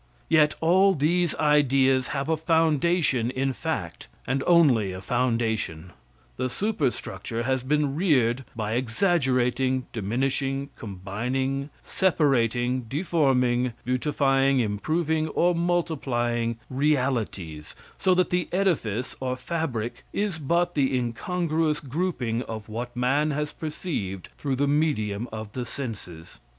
Yet 0.29 0.55
all 0.61 0.95
these 0.95 1.35
ideas 1.35 2.07
have 2.07 2.27
a 2.27 2.35
foundation 2.35 3.29
in 3.29 3.53
fact, 3.53 4.07
and 4.25 4.41
only 4.47 4.91
a 4.93 4.99
foundation. 4.99 5.93
The 6.37 6.49
superstructure 6.49 7.43
has 7.43 7.61
been 7.61 7.95
reared 7.95 8.43
by 8.55 8.71
exaggerating, 8.71 9.85
diminishing, 9.93 10.69
combining, 10.75 11.69
separating, 11.83 12.85
deforming, 12.89 13.73
beautifying, 13.85 14.59
improving 14.59 15.27
or 15.27 15.53
multiplying 15.53 16.57
realities, 16.67 17.75
so 17.99 18.15
that 18.15 18.31
the 18.31 18.49
edifice 18.51 19.15
or 19.19 19.35
fabric 19.35 20.03
is 20.11 20.39
but 20.39 20.73
the 20.73 20.97
incongruous 20.97 21.79
grouping 21.79 22.41
of 22.45 22.67
what 22.67 22.95
man 22.97 23.29
has 23.29 23.51
perceived 23.51 24.29
through 24.35 24.55
the 24.55 24.67
medium 24.67 25.29
of 25.31 25.51
the 25.51 25.63
senses. 25.63 26.39